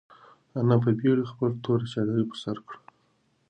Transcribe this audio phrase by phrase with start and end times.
[0.59, 2.79] انا په بېړه خپله توره چادري پر سر کړه.